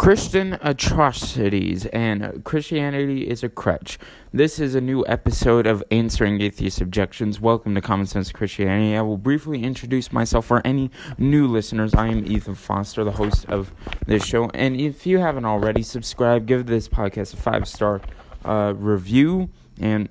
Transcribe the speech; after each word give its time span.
Christian 0.00 0.56
atrocities 0.62 1.84
and 1.84 2.42
Christianity 2.42 3.28
is 3.28 3.44
a 3.44 3.50
crutch. 3.50 3.98
This 4.32 4.58
is 4.58 4.74
a 4.74 4.80
new 4.80 5.04
episode 5.06 5.66
of 5.66 5.84
Answering 5.90 6.40
Atheist 6.40 6.80
Objections. 6.80 7.38
Welcome 7.38 7.74
to 7.74 7.82
Common 7.82 8.06
Sense 8.06 8.32
Christianity. 8.32 8.96
I 8.96 9.02
will 9.02 9.18
briefly 9.18 9.62
introduce 9.62 10.10
myself 10.10 10.46
for 10.46 10.66
any 10.66 10.90
new 11.18 11.46
listeners. 11.46 11.92
I 11.92 12.06
am 12.06 12.24
Ethan 12.24 12.54
Foster, 12.54 13.04
the 13.04 13.10
host 13.10 13.44
of 13.50 13.74
this 14.06 14.24
show. 14.24 14.48
And 14.54 14.80
if 14.80 15.04
you 15.04 15.18
haven't 15.18 15.44
already, 15.44 15.82
subscribe, 15.82 16.46
give 16.46 16.64
this 16.64 16.88
podcast 16.88 17.34
a 17.34 17.36
five 17.36 17.68
star 17.68 18.00
uh, 18.46 18.72
review, 18.74 19.50
and 19.82 20.08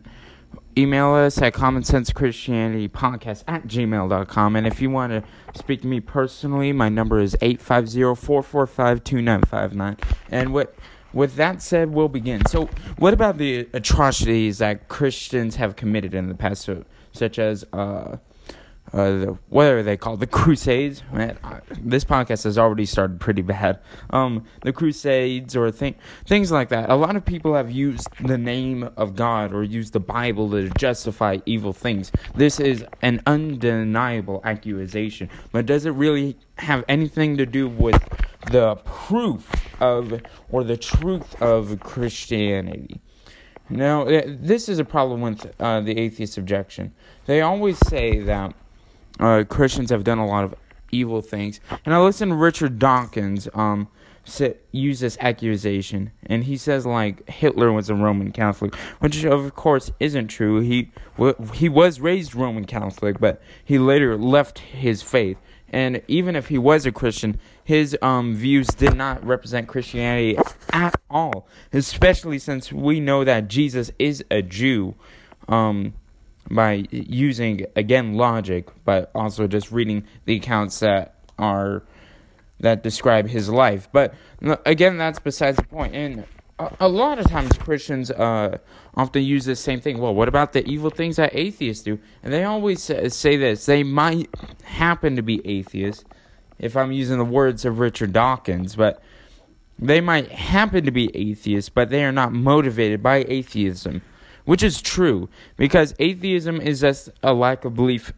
email 0.77 1.13
us 1.13 1.41
at 1.41 1.53
common 1.53 1.83
sense 1.83 2.13
christianity 2.13 2.87
podcast 2.87 3.43
at 3.47 3.67
gmail.com 3.67 4.55
and 4.55 4.65
if 4.65 4.81
you 4.81 4.89
want 4.89 5.11
to 5.11 5.21
speak 5.57 5.81
to 5.81 5.87
me 5.87 5.99
personally 5.99 6.71
my 6.71 6.87
number 6.87 7.19
is 7.19 7.35
850-445-2959 7.41 9.99
and 10.31 10.53
what 10.53 10.73
with 11.11 11.35
that 11.35 11.61
said 11.61 11.91
we'll 11.91 12.07
begin. 12.07 12.45
So 12.45 12.69
what 12.97 13.13
about 13.13 13.37
the 13.37 13.67
atrocities 13.73 14.59
that 14.59 14.87
christians 14.87 15.55
have 15.55 15.75
committed 15.75 16.13
in 16.13 16.29
the 16.29 16.35
past 16.35 16.61
so, 16.63 16.85
such 17.11 17.39
as 17.39 17.65
uh, 17.73 18.17
uh, 18.93 19.09
the, 19.11 19.37
what 19.49 19.67
are 19.67 19.83
they 19.83 19.97
called? 19.97 20.19
The 20.19 20.27
Crusades. 20.27 21.03
Man, 21.11 21.37
I, 21.43 21.59
this 21.79 22.03
podcast 22.03 22.43
has 22.43 22.57
already 22.57 22.85
started 22.85 23.19
pretty 23.19 23.41
bad. 23.41 23.79
Um, 24.09 24.45
the 24.63 24.73
Crusades 24.73 25.55
or 25.55 25.69
thing, 25.71 25.95
things 26.25 26.51
like 26.51 26.69
that. 26.69 26.89
A 26.89 26.95
lot 26.95 27.15
of 27.15 27.23
people 27.23 27.53
have 27.53 27.69
used 27.71 28.07
the 28.25 28.37
name 28.37 28.89
of 28.97 29.15
God 29.15 29.53
or 29.53 29.63
used 29.63 29.93
the 29.93 29.99
Bible 29.99 30.49
to 30.51 30.69
justify 30.71 31.37
evil 31.45 31.73
things. 31.73 32.11
This 32.35 32.59
is 32.59 32.83
an 33.01 33.21
undeniable 33.27 34.41
accusation, 34.43 35.29
but 35.51 35.65
does 35.65 35.85
it 35.85 35.91
really 35.91 36.37
have 36.57 36.83
anything 36.87 37.37
to 37.37 37.45
do 37.45 37.67
with 37.67 38.01
the 38.51 38.75
proof 38.85 39.51
of 39.79 40.21
or 40.51 40.63
the 40.63 40.77
truth 40.77 41.39
of 41.41 41.79
Christianity? 41.79 43.01
Now, 43.69 44.05
this 44.05 44.67
is 44.67 44.79
a 44.79 44.85
problem 44.85 45.21
with 45.21 45.53
uh, 45.59 45.81
the 45.81 45.95
atheist 45.99 46.39
objection. 46.39 46.91
They 47.27 47.41
always 47.41 47.77
say 47.87 48.19
that 48.21 48.55
uh, 49.19 49.43
Christians 49.47 49.89
have 49.89 50.03
done 50.03 50.17
a 50.17 50.25
lot 50.25 50.43
of 50.43 50.55
evil 50.91 51.21
things. 51.21 51.59
And 51.85 51.93
I 51.93 51.99
listen 51.99 52.29
to 52.29 52.35
Richard 52.35 52.79
Dawkins 52.79 53.47
um, 53.53 53.87
say, 54.23 54.55
use 54.71 54.99
this 54.99 55.17
accusation, 55.19 56.11
and 56.25 56.43
he 56.43 56.57
says 56.57 56.85
like 56.85 57.27
Hitler 57.29 57.71
was 57.71 57.89
a 57.89 57.95
Roman 57.95 58.31
Catholic, 58.31 58.75
which 58.99 59.25
of 59.25 59.55
course 59.55 59.91
isn't 59.99 60.27
true. 60.27 60.61
He 60.61 60.91
w- 61.17 61.35
he 61.53 61.69
was 61.69 61.99
raised 61.99 62.35
Roman 62.35 62.65
Catholic, 62.65 63.19
but 63.19 63.41
he 63.63 63.77
later 63.77 64.17
left 64.17 64.59
his 64.59 65.01
faith. 65.01 65.37
And 65.71 66.01
even 66.07 66.35
if 66.35 66.47
he 66.47 66.57
was 66.57 66.87
a 66.87 66.91
Christian, 66.91 67.39
his 67.63 67.95
um, 68.01 68.33
views 68.35 68.67
did 68.67 68.95
not 68.95 69.23
represent 69.23 69.67
Christianity 69.67 70.35
at 70.73 70.99
all. 71.11 71.47
Especially 71.71 72.39
since 72.39 72.73
we 72.73 72.99
know 72.99 73.23
that 73.23 73.47
Jesus 73.47 73.91
is 73.99 74.23
a 74.31 74.41
Jew. 74.41 74.95
Um, 75.47 75.93
by 76.49 76.85
using 76.91 77.65
again 77.75 78.15
logic, 78.15 78.69
but 78.85 79.11
also 79.13 79.47
just 79.47 79.71
reading 79.71 80.05
the 80.25 80.35
accounts 80.35 80.79
that 80.79 81.15
are 81.37 81.83
that 82.59 82.83
describe 82.83 83.27
his 83.27 83.49
life. 83.49 83.87
But 83.91 84.13
again, 84.65 84.97
that's 84.97 85.19
besides 85.19 85.57
the 85.57 85.63
point. 85.63 85.95
And 85.95 86.25
a, 86.57 86.75
a 86.81 86.87
lot 86.87 87.19
of 87.19 87.27
times 87.27 87.57
Christians 87.57 88.11
uh, 88.11 88.57
often 88.95 89.23
use 89.23 89.45
the 89.45 89.55
same 89.55 89.79
thing. 89.79 89.99
Well, 89.99 90.13
what 90.13 90.27
about 90.27 90.53
the 90.53 90.65
evil 90.67 90.89
things 90.89 91.15
that 91.15 91.33
atheists 91.33 91.83
do? 91.83 91.99
And 92.21 92.33
they 92.33 92.43
always 92.43 92.83
say 92.83 93.37
this. 93.37 93.65
They 93.65 93.83
might 93.83 94.29
happen 94.63 95.15
to 95.15 95.21
be 95.21 95.45
atheists, 95.47 96.03
if 96.57 96.75
I'm 96.75 96.91
using 96.91 97.17
the 97.17 97.25
words 97.25 97.63
of 97.63 97.79
Richard 97.79 98.11
Dawkins, 98.11 98.75
but 98.75 99.01
they 99.77 100.01
might 100.01 100.29
happen 100.29 100.83
to 100.83 100.91
be 100.91 101.15
atheists, 101.15 101.69
but 101.69 101.89
they 101.89 102.03
are 102.03 102.11
not 102.11 102.33
motivated 102.33 103.01
by 103.01 103.23
atheism 103.27 104.01
which 104.49 104.63
is 104.63 104.81
true 104.81 105.29
because 105.57 105.93
atheism 105.99 106.59
is 106.59 106.81
just 106.81 107.07
a 107.21 107.31
lack 107.31 107.65
of 107.65 107.75
belief 107.75 108.11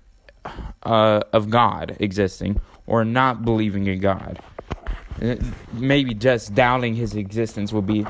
uh, 0.83 1.19
of 1.33 1.49
God 1.49 1.97
existing 1.99 2.57
or 2.87 3.03
not 3.03 3.43
believing 3.43 3.85
in 3.87 3.99
God. 3.99 4.39
Uh, 5.21 5.35
maybe 5.73 6.13
just 6.13 6.55
doubting 6.55 6.95
his 6.95 7.15
existence 7.15 7.73
would 7.73 7.85
be 7.85 8.05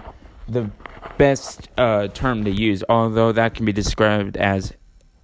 the 0.47 0.69
best 1.17 1.67
uh, 1.79 2.09
term 2.09 2.45
to 2.45 2.51
use, 2.51 2.83
although 2.89 3.31
that 3.31 3.55
can 3.55 3.65
be 3.65 3.73
described 3.73 4.37
as 4.37 4.71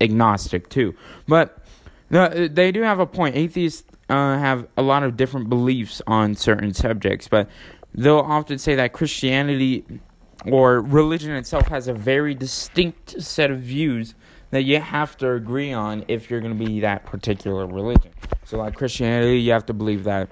agnostic 0.01 0.67
too. 0.67 0.95
But 1.27 1.63
uh, 2.11 2.47
they 2.49 2.71
do 2.71 2.81
have 2.81 2.99
a 2.99 3.05
point. 3.05 3.35
Atheists 3.35 3.83
uh, 4.09 4.39
have 4.39 4.67
a 4.75 4.81
lot 4.81 5.03
of 5.03 5.15
different 5.15 5.49
beliefs 5.49 6.01
on 6.07 6.33
certain 6.33 6.73
subjects, 6.73 7.27
but 7.27 7.47
they'll 7.93 8.17
often 8.17 8.57
say 8.57 8.73
that 8.73 8.93
Christianity 8.93 9.85
or 10.51 10.81
religion 10.81 11.31
itself 11.31 11.67
has 11.67 11.87
a 11.87 11.93
very 11.93 12.33
distinct 12.33 13.21
set 13.21 13.51
of 13.51 13.59
views 13.59 14.15
that 14.51 14.63
you 14.63 14.79
have 14.79 15.17
to 15.17 15.31
agree 15.33 15.73
on 15.73 16.05
if 16.07 16.29
you're 16.29 16.39
going 16.39 16.57
to 16.57 16.65
be 16.65 16.79
that 16.79 17.05
particular 17.05 17.65
religion. 17.65 18.11
So, 18.45 18.57
like 18.57 18.75
Christianity, 18.75 19.39
you 19.39 19.51
have 19.51 19.65
to 19.65 19.73
believe 19.73 20.05
that 20.05 20.29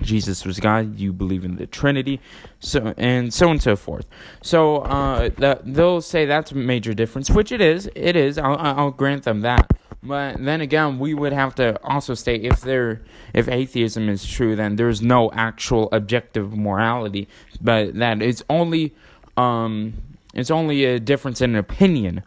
Jesus 0.00 0.44
was 0.44 0.58
God. 0.58 0.98
You 0.98 1.12
believe 1.12 1.44
in 1.44 1.56
the 1.56 1.66
Trinity, 1.66 2.20
so 2.60 2.94
and 2.96 3.32
so 3.32 3.46
on 3.46 3.52
and 3.52 3.62
so 3.62 3.76
forth. 3.76 4.08
So, 4.42 4.78
uh, 4.78 5.28
the, 5.36 5.60
they'll 5.64 6.00
say 6.00 6.24
that's 6.24 6.52
a 6.52 6.56
major 6.56 6.94
difference, 6.94 7.30
which 7.30 7.52
it 7.52 7.60
is. 7.60 7.88
It 7.94 8.16
is. 8.16 8.38
I'll, 8.38 8.56
I'll 8.58 8.90
grant 8.90 9.24
them 9.24 9.42
that. 9.42 9.70
But 10.02 10.36
then 10.44 10.60
again, 10.60 10.98
we 10.98 11.14
would 11.14 11.32
have 11.32 11.54
to 11.54 11.82
also 11.82 12.12
state 12.12 12.44
if 12.44 12.60
there, 12.60 13.02
if 13.32 13.48
atheism 13.48 14.10
is 14.10 14.26
true, 14.26 14.54
then 14.54 14.76
there's 14.76 15.00
no 15.00 15.30
actual 15.32 15.88
objective 15.92 16.54
morality, 16.54 17.26
but 17.60 17.94
that 17.94 18.20
it's 18.20 18.42
only 18.50 18.94
um, 19.36 19.94
it's 20.34 20.50
only 20.50 20.84
a 20.84 20.98
difference 20.98 21.40
in 21.40 21.56
opinion. 21.56 22.22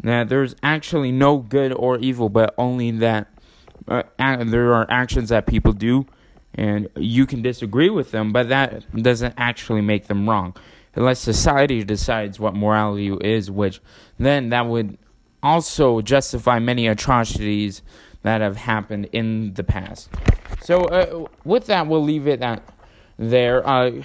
That 0.00 0.28
there's 0.28 0.54
actually 0.62 1.12
no 1.12 1.38
good 1.38 1.72
or 1.72 1.98
evil, 1.98 2.28
but 2.28 2.54
only 2.58 2.90
that 2.92 3.28
uh, 3.88 4.02
there 4.18 4.74
are 4.74 4.86
actions 4.90 5.28
that 5.30 5.46
people 5.46 5.72
do, 5.72 6.06
and 6.54 6.88
you 6.96 7.26
can 7.26 7.42
disagree 7.42 7.90
with 7.90 8.10
them, 8.10 8.32
but 8.32 8.48
that 8.48 8.84
doesn't 8.94 9.34
actually 9.36 9.80
make 9.80 10.06
them 10.06 10.28
wrong. 10.28 10.54
Unless 10.94 11.20
society 11.20 11.82
decides 11.84 12.38
what 12.38 12.54
morality 12.54 13.12
is, 13.20 13.50
which 13.50 13.80
then 14.18 14.50
that 14.50 14.66
would 14.66 14.98
also 15.42 16.00
justify 16.00 16.58
many 16.58 16.86
atrocities 16.86 17.82
that 18.22 18.40
have 18.40 18.56
happened 18.56 19.08
in 19.12 19.54
the 19.54 19.64
past. 19.64 20.08
So, 20.62 20.84
uh, 20.84 21.26
with 21.44 21.66
that, 21.66 21.86
we'll 21.86 22.02
leave 22.02 22.26
it 22.26 22.42
at 22.42 22.62
there. 23.18 23.66
Uh, 23.66 24.02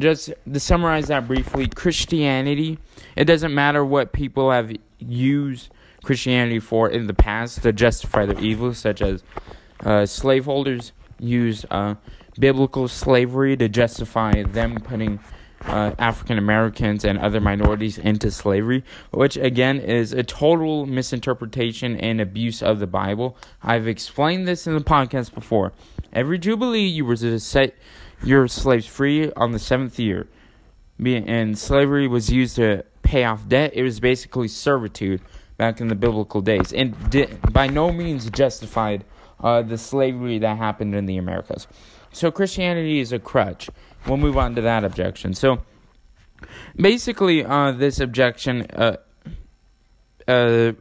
just 0.00 0.32
to 0.52 0.60
summarize 0.60 1.08
that 1.08 1.26
briefly, 1.26 1.68
Christianity, 1.68 2.78
it 3.16 3.24
doesn't 3.24 3.54
matter 3.54 3.84
what 3.84 4.12
people 4.12 4.50
have 4.50 4.72
used 4.98 5.70
Christianity 6.04 6.60
for 6.60 6.90
in 6.90 7.06
the 7.06 7.14
past 7.14 7.62
to 7.62 7.72
justify 7.72 8.26
their 8.26 8.38
evil, 8.38 8.74
such 8.74 9.02
as 9.02 9.22
uh, 9.84 10.06
slaveholders 10.06 10.92
use 11.18 11.64
uh, 11.70 11.94
biblical 12.38 12.88
slavery 12.88 13.56
to 13.56 13.68
justify 13.68 14.42
them 14.42 14.76
putting 14.80 15.20
uh, 15.66 15.94
African 15.98 16.36
Americans 16.36 17.04
and 17.04 17.18
other 17.18 17.40
minorities 17.40 17.96
into 17.96 18.30
slavery, 18.30 18.84
which 19.10 19.36
again 19.36 19.80
is 19.80 20.12
a 20.12 20.22
total 20.22 20.86
misinterpretation 20.86 21.96
and 21.96 22.20
abuse 22.20 22.62
of 22.62 22.78
the 22.78 22.86
Bible. 22.86 23.36
I've 23.62 23.88
explained 23.88 24.46
this 24.46 24.66
in 24.66 24.74
the 24.74 24.84
podcast 24.84 25.32
before. 25.32 25.72
Every 26.12 26.38
Jubilee, 26.38 26.86
you 26.86 27.04
were 27.04 27.16
to 27.16 27.40
set 27.40 27.74
your 28.24 28.48
slaves 28.48 28.86
free 28.86 29.30
on 29.32 29.52
the 29.52 29.58
seventh 29.58 29.98
year. 29.98 30.26
And 30.98 31.58
slavery 31.58 32.08
was 32.08 32.30
used 32.30 32.56
to 32.56 32.84
pay 33.02 33.24
off 33.24 33.46
debt. 33.48 33.72
It 33.74 33.82
was 33.82 34.00
basically 34.00 34.48
servitude 34.48 35.20
back 35.56 35.80
in 35.80 35.88
the 35.88 35.94
biblical 35.94 36.40
days, 36.40 36.72
and 36.72 36.96
by 37.52 37.68
no 37.68 37.92
means 37.92 38.28
justified 38.30 39.04
uh, 39.40 39.62
the 39.62 39.78
slavery 39.78 40.38
that 40.38 40.56
happened 40.56 40.94
in 40.94 41.06
the 41.06 41.16
Americas. 41.16 41.68
So 42.12 42.30
Christianity 42.30 43.00
is 43.00 43.12
a 43.12 43.18
crutch. 43.18 43.70
We'll 44.06 44.16
move 44.16 44.36
on 44.36 44.54
to 44.56 44.62
that 44.62 44.84
objection. 44.84 45.34
So 45.34 45.62
basically, 46.76 47.44
uh, 47.44 47.72
this 47.72 48.00
objection 48.00 48.66
uh, 48.72 48.96
uh 50.26 50.72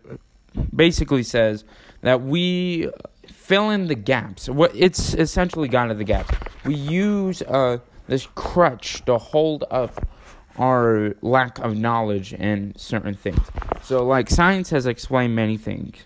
basically 0.76 1.24
says 1.24 1.66
that 2.02 2.22
we 2.22 2.90
fill 3.28 3.70
in 3.70 3.88
the 3.88 3.96
gaps. 3.96 4.50
What 4.50 4.72
it's 4.76 5.14
essentially 5.14 5.68
God 5.68 5.92
of 5.92 5.98
the 5.98 6.04
gaps. 6.04 6.36
We 6.66 6.76
use 6.76 7.42
uh, 7.42 7.80
this 8.08 8.28
crutch 8.36 9.04
to 9.06 9.18
hold 9.18 9.66
up 9.72 10.08
our 10.58 11.16
lack 11.22 11.60
of 11.60 11.76
knowledge 11.76 12.34
in 12.34 12.74
certain 12.76 13.16
things. 13.16 13.40
So, 13.82 14.06
like 14.06 14.30
science 14.30 14.70
has 14.70 14.86
explained 14.86 15.36
many 15.36 15.58
things. 15.58 15.98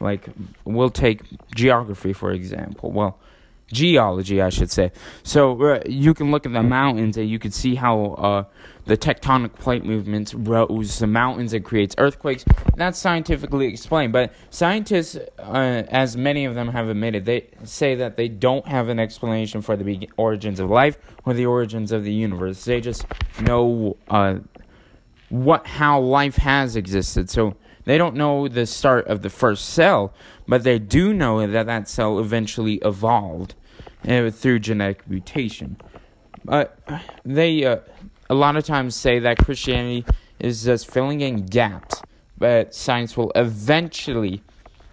Like 0.00 0.28
we'll 0.64 0.90
take 0.90 1.22
geography 1.54 2.12
for 2.12 2.32
example. 2.32 2.90
Well, 2.90 3.18
geology, 3.72 4.40
I 4.40 4.50
should 4.50 4.70
say. 4.70 4.92
So 5.22 5.60
uh, 5.62 5.82
you 5.86 6.14
can 6.14 6.30
look 6.30 6.46
at 6.46 6.52
the 6.52 6.62
mountains 6.62 7.16
and 7.16 7.28
you 7.28 7.38
can 7.38 7.50
see 7.50 7.74
how 7.74 8.14
uh, 8.14 8.44
the 8.86 8.96
tectonic 8.96 9.54
plate 9.54 9.84
movements 9.84 10.34
rose 10.34 10.98
the 10.98 11.06
mountains 11.06 11.52
and 11.52 11.64
creates 11.64 11.94
earthquakes. 11.98 12.44
That's 12.76 12.98
scientifically 12.98 13.66
explained. 13.66 14.12
But 14.12 14.32
scientists, 14.50 15.16
uh, 15.38 15.82
as 15.88 16.16
many 16.16 16.44
of 16.44 16.54
them 16.54 16.68
have 16.68 16.88
admitted, 16.88 17.24
they 17.24 17.48
say 17.64 17.94
that 17.96 18.16
they 18.16 18.28
don't 18.28 18.66
have 18.66 18.88
an 18.88 18.98
explanation 18.98 19.62
for 19.62 19.76
the 19.76 19.84
be- 19.84 20.10
origins 20.16 20.60
of 20.60 20.70
life 20.70 20.98
or 21.24 21.34
the 21.34 21.46
origins 21.46 21.92
of 21.92 22.04
the 22.04 22.12
universe. 22.12 22.64
They 22.64 22.80
just 22.80 23.06
know 23.40 23.96
uh, 24.08 24.38
what 25.30 25.66
how 25.66 26.00
life 26.00 26.36
has 26.36 26.76
existed. 26.76 27.30
So 27.30 27.56
they 27.84 27.98
don't 27.98 28.14
know 28.14 28.48
the 28.48 28.66
start 28.66 29.06
of 29.06 29.22
the 29.22 29.30
first 29.30 29.70
cell, 29.70 30.12
but 30.48 30.64
they 30.64 30.78
do 30.78 31.12
know 31.12 31.46
that 31.46 31.66
that 31.66 31.88
cell 31.88 32.18
eventually 32.18 32.74
evolved 32.76 33.54
uh, 34.08 34.30
through 34.30 34.58
genetic 34.60 35.08
mutation. 35.08 35.76
But 36.44 36.78
they 37.24 37.64
uh, 37.64 37.78
a 38.28 38.34
lot 38.34 38.56
of 38.56 38.64
times 38.64 38.94
say 38.94 39.18
that 39.20 39.38
Christianity 39.38 40.04
is 40.38 40.64
just 40.64 40.90
filling 40.90 41.20
in 41.20 41.46
gaps, 41.46 42.02
but 42.38 42.74
science 42.74 43.16
will 43.16 43.32
eventually 43.34 44.42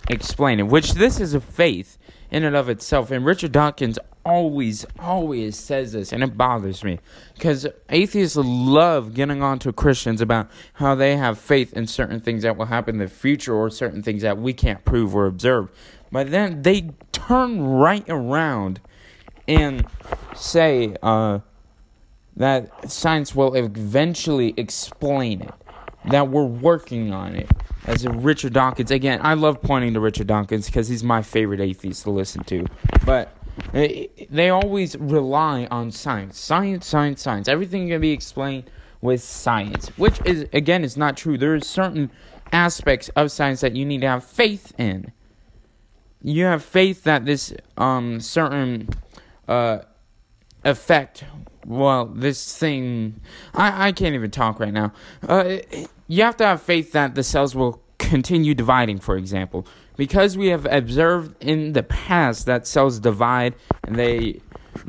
explain 0.10 0.60
it. 0.60 0.68
Which 0.68 0.94
this 0.94 1.20
is 1.20 1.34
a 1.34 1.42
faith 1.42 1.98
in 2.30 2.44
and 2.44 2.56
of 2.56 2.70
itself. 2.70 3.12
And 3.12 3.26
Richard 3.26 3.52
Dawkins 3.52 4.00
always, 4.26 4.86
always 5.00 5.58
says 5.58 5.94
this, 5.94 6.12
and 6.12 6.24
it 6.24 6.38
bothers 6.38 6.84
me 6.84 7.00
because 7.34 7.68
atheists 7.90 8.36
love 8.38 9.14
getting 9.14 9.42
on 9.42 9.60
to 9.60 9.74
Christians 9.74 10.22
about 10.22 10.50
how 10.74 10.96
they 10.96 11.18
have 11.18 11.38
faith 11.38 11.74
in 11.74 11.88
certain 11.88 12.20
things 12.20 12.44
that 12.44 12.58
will 12.58 12.66
happen 12.66 12.96
in 12.96 13.00
the 13.00 13.08
future 13.08 13.54
or 13.54 13.70
certain 13.70 14.04
things 14.04 14.22
that 14.22 14.38
we 14.38 14.54
can't 14.54 14.84
prove 14.86 15.16
or 15.16 15.26
observe. 15.26 15.70
But 16.12 16.32
then 16.32 16.62
they 16.62 16.92
turn 17.12 17.62
right 17.62 18.06
around 18.10 18.82
and 19.48 19.86
say 20.36 20.96
uh, 21.02 21.40
that 22.36 22.92
science 22.92 23.36
will 23.36 23.56
eventually 23.56 24.54
explain 24.58 25.42
it, 25.42 25.54
that 26.10 26.30
we're 26.30 26.46
working 26.46 27.14
on 27.14 27.36
it. 27.36 27.50
As 27.86 28.06
Richard 28.08 28.54
Dawkins, 28.54 28.92
again, 28.92 29.20
I 29.24 29.34
love 29.34 29.62
pointing 29.62 29.96
to 29.96 30.00
Richard 30.00 30.28
Dawkins 30.28 30.68
because 30.68 30.88
he's 30.88 31.04
my 31.04 31.24
favorite 31.24 31.60
atheist 31.60 32.04
to 32.04 32.12
listen 32.12 32.44
to. 32.44 32.66
But 33.06 33.36
they 33.74 34.50
always 34.50 34.96
rely 34.98 35.68
on 35.72 35.92
science. 35.92 36.40
Science, 36.40 36.86
science, 36.86 37.22
science. 37.22 37.48
Everything 37.48 37.88
can 37.88 38.02
be 38.02 38.12
explained 38.12 38.70
with 39.02 39.22
science, 39.22 39.88
which 39.98 40.20
is 40.26 40.46
again 40.54 40.84
is 40.84 40.98
not 40.98 41.18
true. 41.18 41.38
There 41.38 41.54
are 41.56 41.60
certain 41.60 42.12
aspects 42.52 43.10
of 43.10 43.32
science 43.32 43.62
that 43.62 43.76
you 43.76 43.86
need 43.86 44.02
to 44.02 44.08
have 44.08 44.24
faith 44.24 44.74
in. 44.78 45.12
You 46.22 46.46
have 46.46 46.64
faith 46.64 47.04
that 47.04 47.26
this 47.26 47.54
um 47.78 48.20
certain 48.20 48.90
uh 49.48 49.80
effect 50.64 51.24
well 51.66 52.06
this 52.06 52.58
thing 52.58 53.20
I, 53.54 53.88
I 53.88 53.92
can't 53.92 54.14
even 54.14 54.30
talk 54.30 54.60
right 54.60 54.74
now 54.74 54.94
uh, 55.28 55.58
you 56.08 56.24
have 56.24 56.38
to 56.38 56.46
have 56.46 56.62
faith 56.62 56.92
that 56.92 57.16
the 57.16 57.24
cells 57.24 57.56
will 57.56 57.82
continue 57.98 58.54
dividing 58.54 59.00
for 59.00 59.18
example 59.18 59.66
because 60.02 60.36
we 60.36 60.48
have 60.48 60.66
observed 60.66 61.36
in 61.44 61.74
the 61.74 61.84
past 61.84 62.48
that 62.48 62.66
cells 62.66 63.00
divide 63.00 63.54
and 63.84 63.98
they 63.98 64.42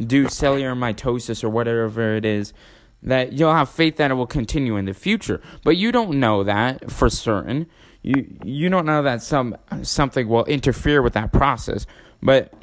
do 0.07 0.27
cellular 0.27 0.75
mitosis 0.75 1.45
or 1.45 1.51
whatever 1.51 2.17
it 2.17 2.25
is, 2.25 2.55
that 3.03 3.35
you'll 3.35 3.53
have 3.53 3.69
faith 3.69 3.99
that 3.99 4.11
it 4.11 4.15
will 4.15 4.27
continue 4.27 4.75
in 4.77 4.87
the 4.87 4.95
future. 4.95 5.39
But 5.65 5.77
you 5.77 5.93
don't 5.93 6.19
know 6.19 6.45
that 6.45 6.91
for 6.91 7.11
certain. 7.11 7.67
You 8.01 8.39
you 8.43 8.71
don't 8.71 8.87
know 8.87 9.03
that 9.03 9.23
some 9.23 9.55
something 9.83 10.29
will 10.29 10.47
interfere 10.47 11.03
with 11.03 11.13
that 11.13 11.31
process. 11.31 11.85
But 12.23 12.55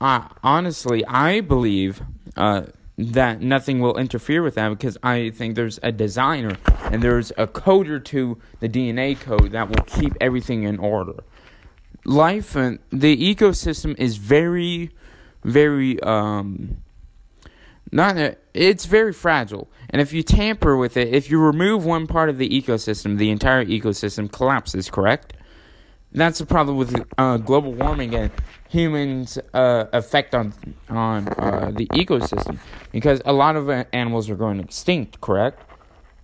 honestly, 0.00 1.04
I 1.04 1.42
believe 1.42 2.02
uh, 2.36 2.62
that 2.98 3.40
nothing 3.40 3.78
will 3.78 3.96
interfere 3.96 4.42
with 4.42 4.56
that 4.56 4.70
because 4.70 4.98
I 5.00 5.30
think 5.30 5.54
there's 5.54 5.78
a 5.84 5.92
designer 5.92 6.56
and 6.90 7.04
there's 7.04 7.30
a 7.38 7.46
coder 7.46 8.04
to 8.06 8.36
the 8.58 8.68
DNA 8.68 9.20
code 9.20 9.52
that 9.52 9.68
will 9.68 9.84
keep 9.84 10.12
everything 10.20 10.64
in 10.64 10.80
order 10.80 11.22
life 12.06 12.54
and 12.54 12.78
the 12.90 13.34
ecosystem 13.34 13.98
is 13.98 14.16
very, 14.16 14.90
very 15.44 16.00
um, 16.02 16.78
not 17.92 18.16
a, 18.16 18.36
it's 18.54 18.86
very 18.86 19.12
fragile. 19.12 19.68
And 19.90 20.00
if 20.00 20.12
you 20.12 20.22
tamper 20.22 20.76
with 20.76 20.96
it, 20.96 21.14
if 21.14 21.30
you 21.30 21.38
remove 21.38 21.84
one 21.84 22.06
part 22.06 22.28
of 22.28 22.38
the 22.38 22.48
ecosystem, 22.48 23.18
the 23.18 23.30
entire 23.30 23.64
ecosystem 23.64 24.30
collapses. 24.30 24.90
Correct? 24.90 25.32
That's 26.12 26.38
the 26.38 26.46
problem 26.46 26.76
with 26.76 26.96
uh, 27.18 27.36
global 27.36 27.74
warming 27.74 28.14
and 28.14 28.30
humans' 28.70 29.38
uh, 29.52 29.86
effect 29.92 30.34
on 30.34 30.54
on 30.88 31.28
uh, 31.28 31.72
the 31.74 31.86
ecosystem, 31.88 32.58
because 32.90 33.20
a 33.26 33.32
lot 33.32 33.56
of 33.56 33.68
animals 33.92 34.30
are 34.30 34.36
going 34.36 34.60
extinct. 34.60 35.20
Correct? 35.20 35.60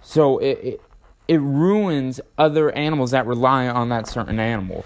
So 0.01 0.39
it, 0.39 0.59
it 0.63 0.81
it 1.29 1.41
ruins 1.41 2.21
other 2.39 2.73
animals 2.73 3.11
that 3.11 3.27
rely 3.27 3.69
on 3.69 3.91
that 3.91 4.09
certain 4.09 4.39
animal. 4.39 4.85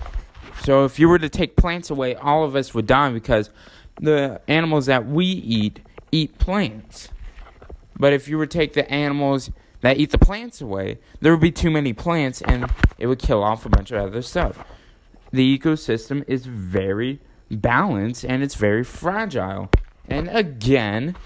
So 0.63 0.85
if 0.85 0.99
you 0.99 1.09
were 1.09 1.19
to 1.19 1.29
take 1.29 1.57
plants 1.57 1.91
away, 1.91 2.15
all 2.15 2.45
of 2.45 2.57
us 2.57 2.75
would 2.75 2.87
die 2.87 3.11
because 3.11 3.51
the 4.01 4.41
animals 4.49 4.87
that 4.87 5.07
we 5.07 5.25
eat 5.25 5.81
eat 6.13 6.39
plants. 6.39 7.09
But 7.99 8.13
if 8.13 8.29
you 8.29 8.39
were 8.39 8.47
to 8.47 8.59
take 8.59 8.75
the 8.75 8.91
animals 8.91 9.51
that 9.81 9.99
eat 9.99 10.11
the 10.11 10.19
plants 10.19 10.61
away, 10.61 10.99
there 11.21 11.33
would 11.33 11.41
be 11.41 11.53
too 11.53 11.71
many 11.71 11.93
plants 11.93 12.43
and 12.43 12.71
it 12.99 13.07
would 13.07 13.19
kill 13.19 13.43
off 13.43 13.67
a 13.67 13.69
bunch 13.69 13.91
of 13.91 14.03
other 14.03 14.23
stuff. 14.23 14.65
The 15.33 15.59
ecosystem 15.59 16.25
is 16.27 16.47
very 16.47 17.21
balanced 17.51 18.25
and 18.25 18.43
it's 18.43 18.55
very 18.55 18.85
fragile. 18.85 19.71
And 20.09 20.29
again, 20.29 21.17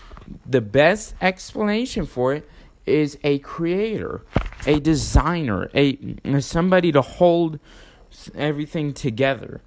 the 0.47 0.61
best 0.61 1.15
explanation 1.21 2.07
for 2.07 2.35
it 2.35 2.49
is 2.87 3.19
a 3.25 3.39
creator, 3.41 4.23
a 4.67 4.81
designer, 4.81 5.71
a 5.75 5.99
somebody 6.41 6.93
to 6.93 7.03
hold 7.03 7.59
everything 8.35 8.93
together. 8.93 9.61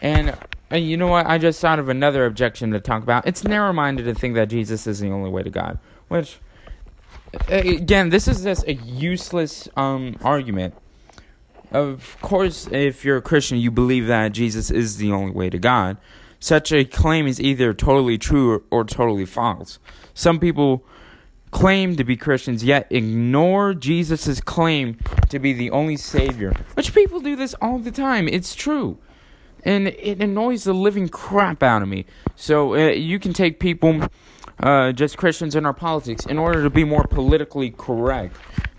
And, 0.00 0.36
and 0.70 0.84
you 0.84 0.96
know 0.96 1.08
what? 1.08 1.26
I 1.26 1.38
just 1.38 1.60
thought 1.60 1.78
of 1.78 1.88
another 1.88 2.24
objection 2.26 2.70
to 2.72 2.80
talk 2.80 3.02
about. 3.02 3.26
It's 3.26 3.44
narrow 3.44 3.72
minded 3.72 4.04
to 4.04 4.14
think 4.14 4.34
that 4.34 4.48
Jesus 4.48 4.86
is 4.86 5.00
the 5.00 5.10
only 5.10 5.30
way 5.30 5.42
to 5.42 5.50
God, 5.50 5.78
which, 6.08 6.38
again, 7.48 8.10
this 8.10 8.28
is 8.28 8.42
just 8.42 8.66
a 8.66 8.74
useless 8.74 9.68
um, 9.76 10.16
argument. 10.22 10.74
Of 11.70 12.16
course, 12.22 12.66
if 12.70 13.04
you're 13.04 13.18
a 13.18 13.22
Christian, 13.22 13.58
you 13.58 13.70
believe 13.70 14.06
that 14.06 14.32
Jesus 14.32 14.70
is 14.70 14.96
the 14.96 15.12
only 15.12 15.32
way 15.32 15.50
to 15.50 15.58
God. 15.58 15.98
Such 16.40 16.72
a 16.72 16.84
claim 16.84 17.26
is 17.26 17.40
either 17.40 17.74
totally 17.74 18.16
true 18.16 18.52
or, 18.52 18.62
or 18.70 18.84
totally 18.84 19.26
false. 19.26 19.78
Some 20.14 20.38
people 20.38 20.84
claim 21.50 21.96
to 21.96 22.04
be 22.04 22.16
Christians 22.16 22.64
yet 22.64 22.86
ignore 22.90 23.74
Jesus' 23.74 24.40
claim 24.40 24.98
to 25.28 25.38
be 25.38 25.52
the 25.52 25.70
only 25.70 25.96
Savior. 25.96 26.54
Which 26.74 26.94
people 26.94 27.20
do 27.20 27.36
this 27.36 27.54
all 27.60 27.78
the 27.78 27.90
time. 27.90 28.28
It's 28.28 28.54
true. 28.54 28.98
And 29.64 29.88
it 29.88 30.22
annoys 30.22 30.64
the 30.64 30.72
living 30.72 31.08
crap 31.08 31.62
out 31.62 31.82
of 31.82 31.88
me. 31.88 32.06
So 32.36 32.74
uh, 32.74 32.90
you 32.90 33.18
can 33.18 33.32
take 33.32 33.58
people, 33.58 34.02
uh, 34.60 34.92
just 34.92 35.16
Christians 35.16 35.56
in 35.56 35.66
our 35.66 35.74
politics, 35.74 36.26
in 36.26 36.38
order 36.38 36.62
to 36.62 36.70
be 36.70 36.84
more 36.84 37.04
politically 37.04 37.70
correct. 37.70 38.36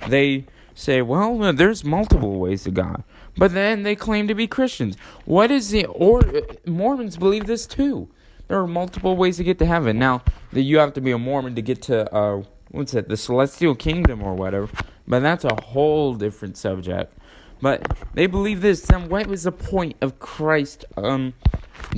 They 0.08 0.46
say, 0.74 1.02
well, 1.02 1.44
uh, 1.44 1.52
there's 1.52 1.84
multiple 1.84 2.40
ways 2.40 2.64
to 2.64 2.72
God. 2.72 3.04
But 3.38 3.54
then 3.54 3.84
they 3.84 3.96
claim 3.96 4.28
to 4.30 4.36
be 4.36 4.48
Christians. 4.48 4.96
What 5.26 5.52
is 5.52 5.70
the. 5.70 5.86
Or 5.86 6.26
uh, 6.26 6.42
Mormons 6.66 7.18
believe 7.18 7.46
this 7.46 7.68
too. 7.68 8.08
There 8.48 8.60
are 8.60 8.68
multiple 8.68 9.16
ways 9.16 9.38
to 9.38 9.44
get 9.44 9.60
to 9.60 9.66
heaven. 9.66 10.00
Now, 10.00 10.24
you 10.52 10.80
have 10.80 10.94
to 10.94 11.02
be 11.02 11.12
a 11.12 11.20
Mormon 11.20 11.54
to 11.56 11.62
get 11.62 11.84
to 11.84 12.12
uh, 12.12 12.42
what's 12.72 12.94
it, 12.94 13.10
the 13.10 13.18
celestial 13.18 13.76
kingdom 13.76 14.24
or 14.24 14.34
whatever. 14.36 14.70
But 15.08 15.22
that's 15.22 15.44
a 15.44 15.62
whole 15.62 16.14
different 16.14 16.58
subject. 16.58 17.14
But 17.62 17.98
they 18.14 18.28
believe 18.28 18.62
this. 18.62 18.82
Then 18.82 19.10
what 19.10 19.28
was 19.28 19.44
the 19.44 19.52
point 19.52 19.98
of 20.02 20.20
Christ 20.20 20.86
um 20.98 21.34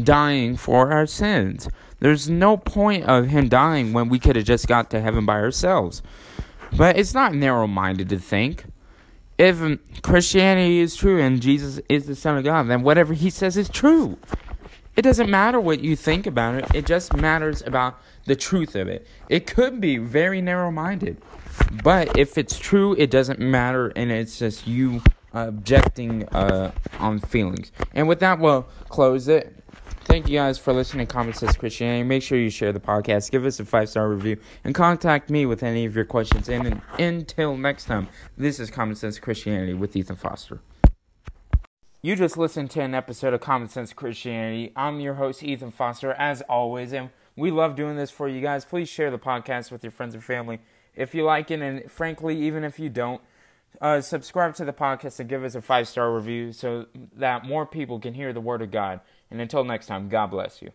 dying 0.03 0.57
for 0.57 0.91
our 0.91 1.05
sins? 1.05 1.69
There's 1.99 2.29
no 2.29 2.57
point 2.57 3.05
of 3.05 3.27
him 3.27 3.47
dying 3.47 3.93
when 3.93 4.09
we 4.09 4.17
could 4.17 4.35
have 4.35 4.45
just 4.45 4.67
got 4.67 4.89
to 4.89 5.01
heaven 5.01 5.25
by 5.25 5.39
ourselves. 5.39 6.01
But 6.75 6.97
it's 6.97 7.13
not 7.13 7.35
narrow-minded 7.35 8.09
to 8.09 8.17
think 8.17 8.65
if 9.41 9.59
um, 9.61 9.79
Christianity 10.03 10.79
is 10.79 10.95
true 10.95 11.19
and 11.19 11.41
Jesus 11.41 11.79
is 11.89 12.05
the 12.05 12.15
Son 12.15 12.37
of 12.37 12.43
God, 12.43 12.67
then 12.67 12.83
whatever 12.83 13.13
he 13.13 13.29
says 13.29 13.57
is 13.57 13.69
true. 13.69 14.17
It 15.01 15.05
doesn't 15.05 15.31
matter 15.31 15.59
what 15.59 15.79
you 15.79 15.95
think 15.95 16.27
about 16.27 16.53
it. 16.53 16.75
It 16.75 16.85
just 16.85 17.15
matters 17.15 17.63
about 17.63 17.99
the 18.25 18.35
truth 18.35 18.75
of 18.75 18.87
it. 18.87 19.07
It 19.29 19.47
could 19.47 19.81
be 19.81 19.97
very 19.97 20.41
narrow 20.41 20.69
minded, 20.69 21.19
but 21.83 22.19
if 22.19 22.37
it's 22.37 22.59
true, 22.59 22.93
it 22.99 23.09
doesn't 23.09 23.39
matter, 23.39 23.91
and 23.95 24.11
it's 24.11 24.37
just 24.37 24.67
you 24.67 25.01
objecting 25.33 26.29
uh, 26.29 26.71
on 26.99 27.19
feelings. 27.19 27.71
And 27.95 28.07
with 28.07 28.19
that, 28.19 28.37
we'll 28.37 28.67
close 28.89 29.27
it. 29.27 29.63
Thank 30.03 30.29
you 30.29 30.37
guys 30.37 30.59
for 30.59 30.71
listening 30.71 31.07
to 31.07 31.11
Common 31.11 31.33
Sense 31.33 31.57
Christianity. 31.57 32.03
Make 32.03 32.21
sure 32.21 32.37
you 32.37 32.51
share 32.51 32.71
the 32.71 32.79
podcast, 32.79 33.31
give 33.31 33.43
us 33.43 33.59
a 33.59 33.65
five 33.65 33.89
star 33.89 34.07
review, 34.07 34.37
and 34.63 34.75
contact 34.75 35.31
me 35.31 35.47
with 35.47 35.63
any 35.63 35.85
of 35.85 35.95
your 35.95 36.05
questions. 36.05 36.47
And 36.47 36.79
until 36.99 37.57
next 37.57 37.85
time, 37.85 38.07
this 38.37 38.59
is 38.59 38.69
Common 38.69 38.95
Sense 38.95 39.17
Christianity 39.17 39.73
with 39.73 39.95
Ethan 39.95 40.17
Foster. 40.17 40.59
You 42.03 42.15
just 42.15 42.35
listened 42.35 42.71
to 42.71 42.81
an 42.81 42.95
episode 42.95 43.35
of 43.35 43.41
Common 43.41 43.67
Sense 43.67 43.93
Christianity. 43.93 44.71
I'm 44.75 44.99
your 44.99 45.13
host, 45.13 45.43
Ethan 45.43 45.69
Foster, 45.69 46.13
as 46.13 46.41
always, 46.49 46.93
and 46.93 47.11
we 47.35 47.51
love 47.51 47.75
doing 47.75 47.95
this 47.95 48.09
for 48.09 48.27
you 48.27 48.41
guys. 48.41 48.65
Please 48.65 48.89
share 48.89 49.11
the 49.11 49.19
podcast 49.19 49.71
with 49.71 49.83
your 49.83 49.91
friends 49.91 50.15
and 50.15 50.23
family 50.23 50.61
if 50.95 51.13
you 51.13 51.23
like 51.23 51.51
it, 51.51 51.61
and 51.61 51.91
frankly, 51.91 52.41
even 52.41 52.63
if 52.63 52.79
you 52.79 52.89
don't, 52.89 53.21
uh, 53.81 54.01
subscribe 54.01 54.55
to 54.55 54.65
the 54.65 54.73
podcast 54.73 55.19
and 55.19 55.29
give 55.29 55.43
us 55.43 55.53
a 55.53 55.61
five 55.61 55.87
star 55.87 56.11
review 56.11 56.51
so 56.53 56.87
that 57.15 57.45
more 57.45 57.67
people 57.67 57.99
can 57.99 58.15
hear 58.15 58.33
the 58.33 58.41
Word 58.41 58.63
of 58.63 58.71
God. 58.71 59.01
And 59.29 59.39
until 59.39 59.63
next 59.63 59.85
time, 59.85 60.09
God 60.09 60.31
bless 60.31 60.59
you. 60.59 60.71